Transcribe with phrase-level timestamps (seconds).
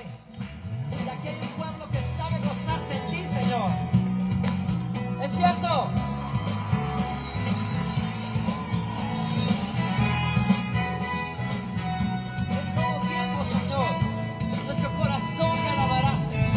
[0.00, 1.30] grande.
[1.30, 3.70] Y pueblo que sabe gozarse en ti, Señor.
[5.22, 5.88] ¿Es cierto?
[12.50, 13.90] En todo tiempo, Señor,
[14.66, 16.50] nuestro corazón te alabará, Señor.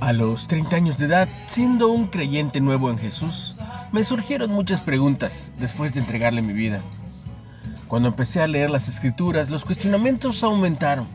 [0.00, 3.56] A los 30 años de edad, siendo un creyente nuevo en Jesús,
[3.92, 6.80] me surgieron muchas preguntas después de entregarle mi vida.
[7.88, 11.06] Cuando empecé a leer las escrituras, los cuestionamientos aumentaron.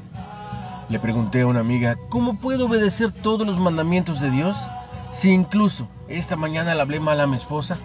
[0.90, 4.72] Le pregunté a una amiga, ¿cómo puedo obedecer todos los mandamientos de Dios
[5.12, 7.78] si incluso esta mañana le hablé mal a mi esposa?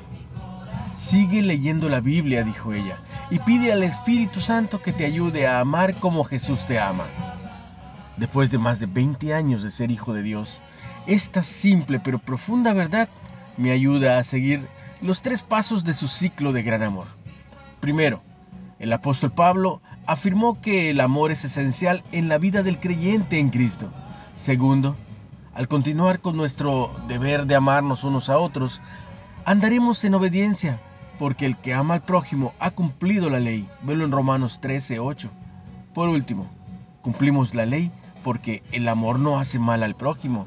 [0.96, 2.96] Sigue leyendo la Biblia, dijo ella,
[3.30, 7.04] y pide al Espíritu Santo que te ayude a amar como Jesús te ama.
[8.16, 10.60] Después de más de 20 años de ser hijo de Dios,
[11.06, 13.08] esta simple pero profunda verdad
[13.58, 14.66] me ayuda a seguir
[15.00, 17.06] los tres pasos de su ciclo de gran amor.
[17.80, 18.20] Primero,
[18.78, 23.50] el apóstol Pablo afirmó que el amor es esencial en la vida del creyente en
[23.50, 23.90] Cristo.
[24.36, 24.96] Segundo,
[25.54, 28.80] al continuar con nuestro deber de amarnos unos a otros,
[29.44, 30.80] andaremos en obediencia,
[31.18, 33.68] porque el que ama al prójimo ha cumplido la ley.
[33.82, 35.30] Velo en Romanos 13, 8.
[35.94, 36.46] Por último,
[37.02, 37.90] cumplimos la ley
[38.22, 40.46] porque el amor no hace mal al prójimo.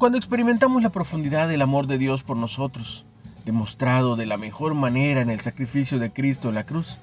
[0.00, 3.04] Cuando experimentamos la profundidad del amor de Dios por nosotros,
[3.44, 6.98] demostrado de la mejor manera en el sacrificio de Cristo en la cruz,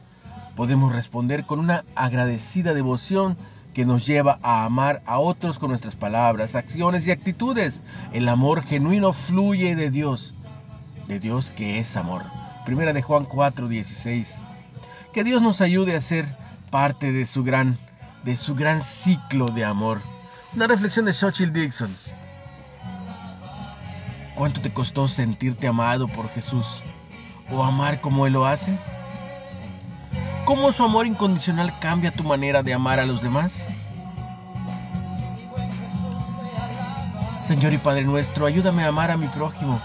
[0.55, 3.37] podemos responder con una agradecida devoción
[3.75, 7.83] que nos lleva a amar a otros con nuestras palabras, acciones y actitudes.
[8.13, 10.33] El amor genuino fluye de Dios,
[11.07, 12.23] de Dios que es amor.
[12.65, 14.39] Primera de Juan 4:16.
[15.13, 16.35] Que Dios nos ayude a ser
[16.71, 17.77] parte de su gran
[18.23, 20.01] de su gran ciclo de amor.
[20.55, 21.95] Una reflexión de Xochitl Dixon.
[24.37, 26.83] ¿Cuánto te costó sentirte amado por Jesús
[27.51, 28.77] o amar como Él lo hace?
[30.45, 33.67] ¿Cómo su amor incondicional cambia tu manera de amar a los demás?
[37.43, 39.81] Señor y Padre nuestro, ayúdame a amar a mi prójimo,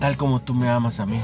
[0.00, 1.18] tal como tú me amas a mí.